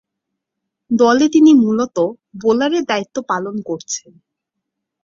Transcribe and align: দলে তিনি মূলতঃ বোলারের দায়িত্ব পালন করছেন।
দলে 0.91 1.25
তিনি 1.29 1.51
মূলতঃ 1.55 2.07
বোলারের 2.41 2.83
দায়িত্ব 2.85 3.15
পালন 3.29 3.55
করছেন। 3.65 4.11